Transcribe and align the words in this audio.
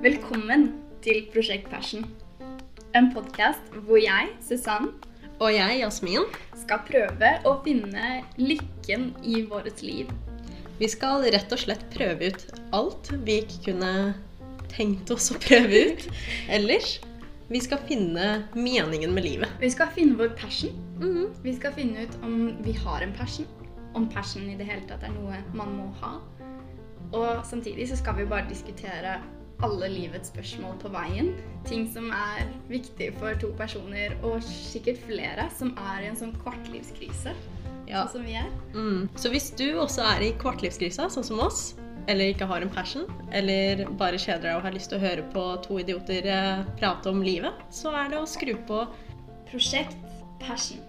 Velkommen 0.00 0.70
til 1.04 1.26
Prosjekt 1.32 1.68
Passion. 1.72 2.04
En 2.96 3.10
podkast 3.14 3.70
hvor 3.86 4.00
jeg, 4.00 4.30
Susann, 4.44 4.90
Og 5.40 5.54
jeg, 5.54 5.78
Jasmin, 5.80 6.26
skal 6.60 6.82
prøve 6.84 7.30
å 7.48 7.52
finne 7.64 8.20
lykken 8.36 9.10
i 9.24 9.42
vårt 9.48 9.80
liv. 9.82 10.10
vi 10.80 10.88
skal 10.88 11.24
rett 11.32 11.52
og 11.52 11.58
slett 11.60 11.82
prøve 11.92 12.28
ut 12.32 12.44
alt 12.72 13.10
vi 13.24 13.38
ikke 13.42 13.62
kunne 13.70 14.14
tenkt 14.72 15.10
oss 15.10 15.30
å 15.32 15.38
prøve 15.40 15.82
ut 15.90 16.06
ellers. 16.48 17.00
Vi 17.50 17.60
skal 17.60 17.78
finne 17.88 18.44
meningen 18.54 19.12
med 19.14 19.24
livet. 19.24 19.48
Vi 19.60 19.70
skal 19.70 19.88
finne 19.96 20.16
vår 20.16 20.36
passion. 20.36 20.72
Mhm. 21.00 21.34
Vi 21.42 21.54
skal 21.56 21.72
finne 21.72 22.04
ut 22.06 22.14
om 22.22 22.56
vi 22.62 22.72
har 22.72 23.02
en 23.02 23.12
passion. 23.12 23.46
Om 23.94 24.08
passion 24.08 24.48
i 24.48 24.56
det 24.56 24.66
hele 24.66 24.86
tatt 24.86 25.02
er 25.02 25.10
noe 25.10 25.42
man 25.52 25.76
må 25.76 25.92
ha. 26.00 26.20
Og 27.12 27.44
samtidig 27.44 27.88
så 27.88 27.96
skal 27.96 28.14
vi 28.16 28.24
bare 28.24 28.48
diskutere 28.48 29.20
alle 29.66 29.88
livets 29.92 30.32
spørsmål 30.32 30.76
på 30.82 30.90
veien. 30.94 31.32
Ting 31.68 31.86
som 31.92 32.10
er 32.14 32.48
viktig 32.70 33.10
for 33.20 33.36
to 33.42 33.52
personer, 33.58 34.16
og 34.26 34.42
sikkert 34.46 35.02
flere, 35.06 35.48
som 35.56 35.74
er 35.92 36.04
i 36.04 36.10
en 36.10 36.18
sånn 36.18 36.34
kvartlivskrise. 36.42 37.34
Ja. 37.90 38.04
Sånn 38.04 38.20
som 38.20 38.26
vi 38.26 38.36
er. 38.38 38.50
Mm. 38.74 39.08
Så 39.18 39.32
hvis 39.32 39.50
du 39.58 39.66
også 39.82 40.04
er 40.06 40.28
i 40.28 40.34
kvartlivskrisa, 40.40 41.10
sånn 41.12 41.26
som 41.26 41.42
oss, 41.42 41.72
eller 42.10 42.32
ikke 42.32 42.48
har 42.50 42.64
en 42.64 42.72
passion, 42.72 43.06
eller 43.36 43.84
bare 44.00 44.18
kjeder 44.18 44.48
deg 44.48 44.58
og 44.58 44.66
har 44.66 44.74
lyst 44.74 44.92
til 44.92 45.00
å 45.00 45.04
høre 45.04 45.26
på 45.34 45.46
to 45.66 45.80
idioter 45.82 46.26
eh, 46.30 46.62
prate 46.80 47.12
om 47.12 47.22
livet, 47.24 47.66
så 47.74 47.92
er 47.94 48.12
det 48.12 48.22
å 48.22 48.28
skru 48.30 48.54
på 48.68 48.84
Prosjekt 49.50 49.98
Passion. 50.42 50.80